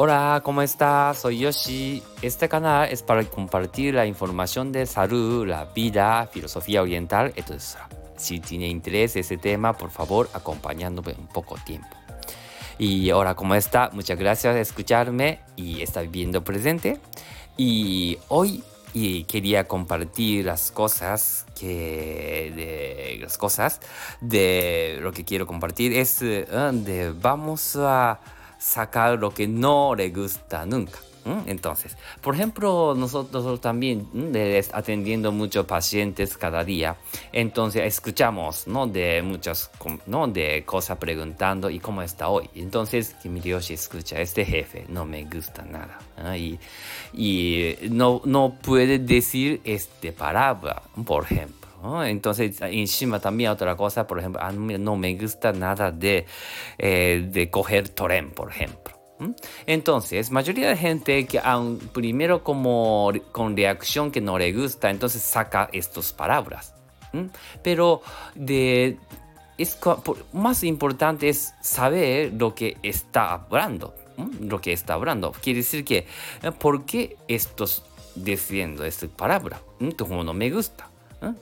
[0.00, 1.18] Hola, ¿cómo estás?
[1.18, 2.04] Soy Yoshi.
[2.22, 7.60] Este canal es para compartir la información de salud, la vida, filosofía oriental, etc.
[8.16, 11.88] Si tiene interés ese tema, por favor, acompañándome un poco tiempo.
[12.78, 13.90] Y hola, ¿cómo está?
[13.92, 17.00] Muchas gracias por escucharme y estar viendo presente.
[17.56, 18.62] Y hoy
[18.94, 23.80] y quería compartir las cosas que de las cosas
[24.20, 28.20] de lo que quiero compartir es eh, de vamos a
[28.58, 30.98] sacar lo que no le gusta nunca.
[31.46, 34.08] Entonces, por ejemplo, nosotros también
[34.72, 36.96] atendiendo muchos pacientes cada día,
[37.32, 38.86] entonces escuchamos, ¿no?
[38.86, 39.70] De muchas,
[40.06, 40.26] ¿no?
[40.26, 42.48] De cosas preguntando y cómo está hoy.
[42.54, 45.98] Entonces, Dios escucha, este jefe no me gusta nada.
[46.36, 46.58] Y,
[47.12, 51.57] y no, no puede decir este palabra, por ejemplo.
[52.04, 56.26] Entonces, encima también otra cosa, por ejemplo, a mí no me gusta nada de,
[56.78, 58.98] eh, de coger tren, por ejemplo.
[59.66, 65.22] Entonces, mayoría de gente que aun primero como con reacción que no le gusta, entonces
[65.22, 66.74] saca estas palabras.
[67.62, 68.02] Pero
[68.34, 68.98] de,
[69.56, 69.78] es,
[70.32, 73.94] más importante es saber lo que está hablando.
[74.40, 75.32] Lo que está hablando.
[75.32, 76.06] Quiere decir que,
[76.42, 77.84] eh, ¿por qué estás
[78.16, 79.60] diciendo esta palabra?
[79.96, 80.88] Como no me gusta.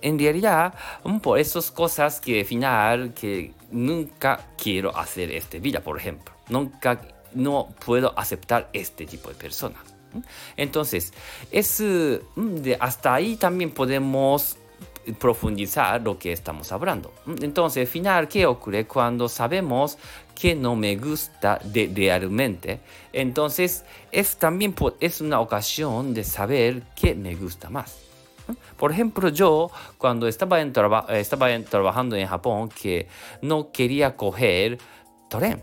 [0.00, 0.74] En realidad,
[1.22, 6.34] por esas cosas que al final que nunca quiero hacer esta vida, por ejemplo.
[6.48, 7.00] Nunca
[7.34, 9.80] no puedo aceptar este tipo de personas.
[10.56, 11.12] Entonces,
[11.50, 14.56] es mm, de hasta ahí también podemos
[15.18, 17.12] profundizar lo que estamos hablando.
[17.40, 19.98] Entonces, al final, ¿qué ocurre cuando sabemos
[20.34, 22.80] que no me gusta de, realmente?
[23.12, 28.05] Entonces, es también es una ocasión de saber qué me gusta más.
[28.76, 30.72] Por ejemplo, yo cuando estaba, en
[31.10, 33.08] estaba trabajando en Japón, que
[33.42, 34.78] no quería coger
[35.28, 35.62] tren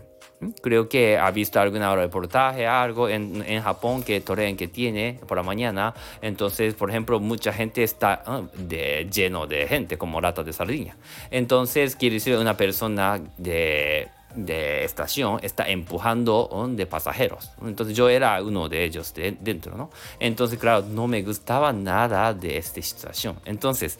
[0.62, 5.36] Creo que ha visto alguna reportaje, algo en, en Japón que Toren que tiene por
[5.36, 5.94] la mañana.
[6.20, 10.96] Entonces, por ejemplo, mucha gente está ah, de, lleno de gente, como lata de sardina.
[11.30, 17.50] Entonces, quiere decir una persona de de estación está empujando de pasajeros.
[17.62, 19.90] Entonces yo era uno de ellos de, dentro, ¿no?
[20.18, 23.36] Entonces, claro, no me gustaba nada de esta situación.
[23.44, 23.98] Entonces,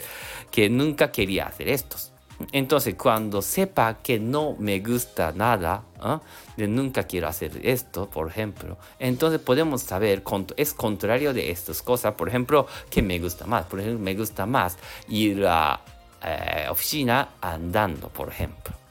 [0.51, 2.11] que nunca quería hacer estos.
[2.51, 6.21] Entonces, cuando sepa que no me gusta nada, ¿ah?
[6.57, 10.25] de nunca quiero hacer esto, por ejemplo, entonces podemos saber,
[10.57, 13.67] es contrario de estas cosas, por ejemplo, que me gusta más.
[13.67, 14.77] Por ejemplo, me gusta más
[15.09, 15.81] ir a
[16.25, 18.84] eh, oficina andando, por ejemplo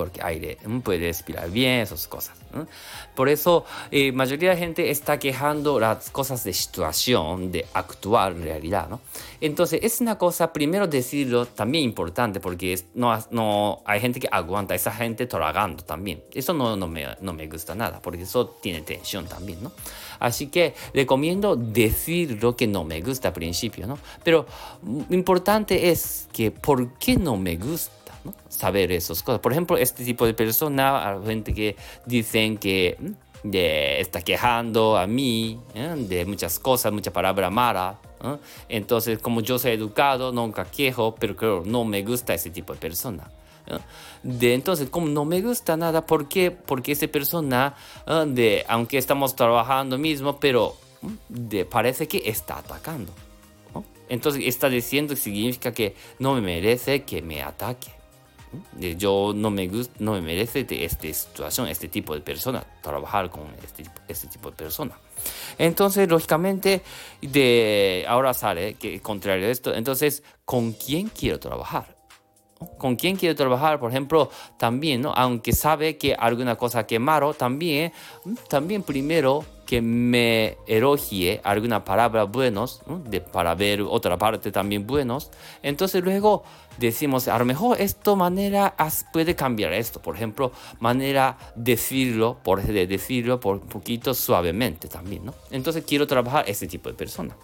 [0.00, 2.34] porque aire puede respirar bien, esas cosas.
[3.14, 8.88] Por eso, eh, mayoría de gente está quejando las cosas de situación, de actual realidad,
[8.88, 9.00] ¿no?
[9.42, 14.74] Entonces, es una cosa, primero decirlo, también importante, porque no, no hay gente que aguanta,
[14.74, 16.22] esa gente tragando también.
[16.32, 19.70] Eso no, no, me, no me gusta nada, porque eso tiene tensión también, ¿no?
[20.18, 23.98] Así que recomiendo decir lo que no me gusta al principio, ¿no?
[24.24, 24.46] Pero
[24.82, 27.99] lo importante es que, ¿por qué no me gusta?
[28.48, 29.40] Saber esas cosas.
[29.40, 31.76] Por ejemplo, este tipo de persona, gente que
[32.06, 32.96] dicen que
[33.42, 35.94] de, está quejando a mí ¿eh?
[35.96, 37.98] de muchas cosas, mucha palabra mala.
[38.22, 38.36] ¿eh?
[38.68, 42.78] Entonces, como yo soy educado, nunca quejo, pero creo no me gusta ese tipo de
[42.78, 43.30] persona.
[43.66, 43.78] ¿eh?
[44.22, 46.50] De, entonces, como no me gusta nada, ¿por qué?
[46.50, 47.74] Porque esa persona,
[48.26, 50.76] de, aunque estamos trabajando mismo, pero
[51.28, 53.12] de, parece que está atacando.
[54.10, 57.99] Entonces, está diciendo significa que no me merece que me ataque
[58.98, 63.30] yo no me gusta, no me merece de esta situación, este tipo de persona, trabajar
[63.30, 64.98] con este, este tipo de persona.
[65.58, 66.82] Entonces, lógicamente,
[67.20, 71.96] de ahora sale que contrario a esto, entonces, ¿con quién quiero trabajar?
[72.76, 73.80] ¿Con quién quiero trabajar?
[73.80, 77.92] Por ejemplo, también, aunque sabe que alguna cosa que malo, también,
[78.48, 85.30] también primero que me elogie alguna palabra buenos, de, para ver otra parte también buenos.
[85.62, 86.42] Entonces luego
[86.76, 88.74] decimos, a lo mejor esta manera
[89.12, 90.02] puede cambiar esto.
[90.02, 90.50] Por ejemplo,
[90.80, 95.34] manera decirlo, por de decirlo por un poquito suavemente también, ¿no?
[95.52, 97.36] Entonces quiero trabajar ese tipo de persona.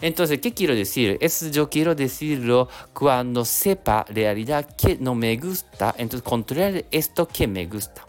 [0.00, 1.18] Entonces, ¿qué quiero decir?
[1.20, 7.48] Es yo quiero decirlo cuando sepa realidad que no me gusta, entonces controlar esto que
[7.48, 8.06] me gusta.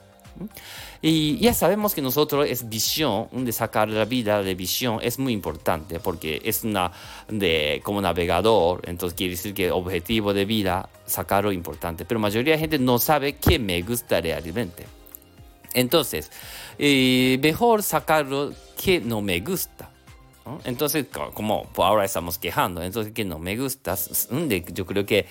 [1.02, 5.34] Y ya sabemos que nosotros es visión, de sacar la vida de visión es muy
[5.34, 6.92] importante porque es una
[7.28, 12.54] de como navegador, entonces quiere decir que objetivo de vida sacarlo importante, pero la mayoría
[12.54, 14.86] de gente no sabe qué me gusta realmente.
[15.74, 16.32] Entonces,
[16.78, 19.90] eh, mejor sacarlo que no me gusta.
[20.66, 23.96] Entonces, como ahora estamos quejando, entonces que no me gusta,
[24.74, 25.28] yo creo que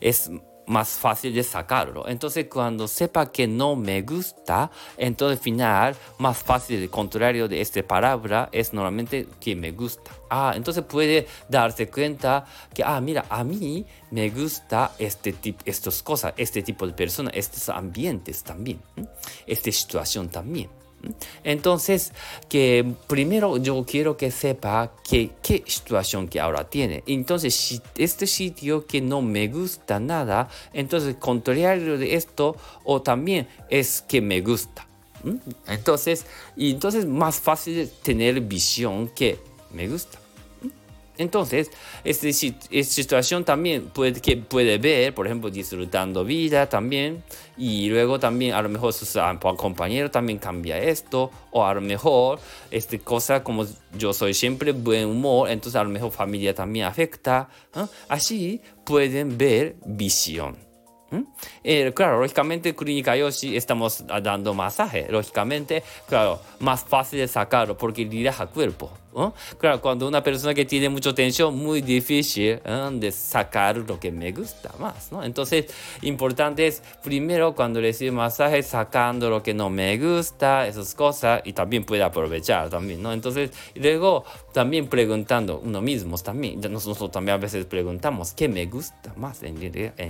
[0.00, 0.30] es
[0.66, 2.08] más fácil de sacarlo.
[2.08, 7.60] Entonces, cuando sepa que no me gusta, entonces al final, más fácil, el contrario de
[7.60, 10.10] esta palabra es normalmente que me gusta.
[10.30, 16.02] Ah, entonces puede darse cuenta que, ah, mira, a mí me gusta este tipo, estas
[16.02, 18.80] cosas, este tipo de personas, estos ambientes también,
[19.46, 20.83] esta situación también.
[21.42, 22.12] Entonces,
[22.48, 27.02] que primero yo quiero que sepa que, qué situación que ahora tiene.
[27.06, 33.48] Entonces, si este sitio que no me gusta nada, entonces contrario de esto, o también
[33.68, 34.86] es que me gusta.
[35.66, 39.38] Entonces, y entonces más fácil tener visión que
[39.72, 40.23] me gusta.
[41.16, 41.70] Entonces,
[42.02, 47.22] esta, situación también puede, que puede ver, por ejemplo, disfrutando vida también,
[47.56, 49.06] y luego también a lo mejor su
[49.56, 52.40] compañero también cambia esto, o a lo mejor
[52.70, 53.64] este cosa como
[53.96, 57.48] yo soy siempre buen humor, entonces a lo mejor familia también afecta.
[58.08, 60.64] Así pueden ver visión.
[61.62, 65.06] Eh, claro, lógicamente, Clínica Yoshi estamos dando masaje.
[65.08, 68.90] Lógicamente, claro, más fácil de sacarlo porque relaja cuerpo.
[69.58, 72.60] Claro, cuando una persona que tiene mucha tensión, muy difícil
[72.92, 75.22] de sacar lo que me gusta más, ¿no?
[75.22, 75.66] Entonces,
[76.02, 81.52] importante es primero cuando recibe masaje, sacando lo que no me gusta, esas cosas, y
[81.52, 83.12] también puede aprovechar también, ¿no?
[83.12, 89.12] Entonces, luego también preguntando uno mismo también, nosotros también a veces preguntamos, ¿qué me gusta
[89.16, 89.60] más en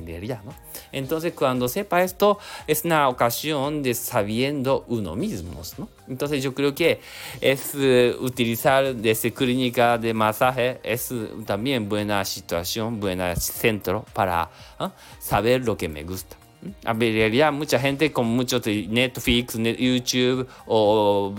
[0.06, 0.54] realidad, ¿no?
[0.92, 5.88] Entonces, cuando sepa esto, es una ocasión de sabiendo uno mismo, ¿no?
[6.08, 7.00] Entonces, yo creo que
[7.40, 11.12] es uh, utilizar de esa clínica de masaje es
[11.46, 14.92] también buena situación, buena centro para ¿ah?
[15.18, 16.36] saber lo que me gusta.
[16.84, 21.34] A ver, mucha gente con mucho Netflix, YouTube o,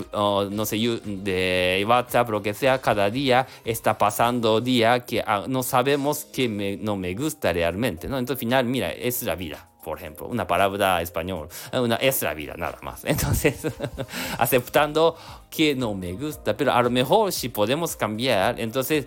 [0.50, 5.64] no sé, de WhatsApp, lo que sea, cada día está pasando día que ah, no
[5.64, 8.18] sabemos que no me gusta realmente, ¿no?
[8.18, 12.34] Entonces, al final, mira, es la vida por ejemplo, una palabra español, una, es la
[12.34, 13.04] vida, nada más.
[13.04, 13.68] Entonces,
[14.38, 15.16] aceptando
[15.48, 19.06] que no me gusta, pero a lo mejor si podemos cambiar, entonces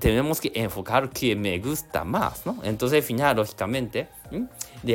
[0.00, 2.56] tenemos que enfocar que me gusta más, ¿no?
[2.64, 4.08] Entonces, al final, lógicamente,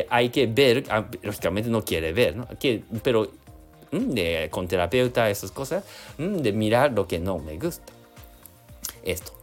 [0.09, 2.47] hay que ver, ah, lógicamente no quiere ver, ¿no?
[3.03, 3.29] Pero
[3.91, 5.83] de, con terapeuta, esas cosas,
[6.17, 7.93] de mirar lo que no me gusta.
[9.03, 9.38] Esto.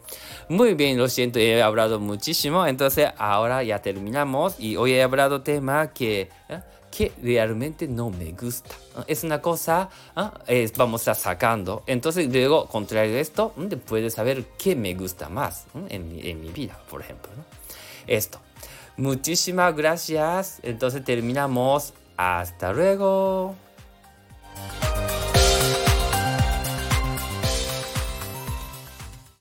[0.49, 5.43] Muy bien, lo siento, he hablado muchísimo, entonces ahora ya terminamos y hoy he hablado
[5.43, 6.61] tema que, ¿eh?
[6.97, 8.77] que realmente no me gusta.
[9.09, 9.89] Es una cosa,
[10.47, 10.71] ¿eh?
[10.77, 11.83] vamos a sacando.
[11.89, 13.55] Entonces luego, contrario a esto,
[13.87, 17.33] puedes saber qué me gusta más en mi, en, mi, vida, por ejemplo.
[18.07, 18.39] Esto.
[18.97, 20.61] Muchísimas gracias.
[20.63, 21.93] Entonces terminamos.
[22.17, 23.66] Hasta luego.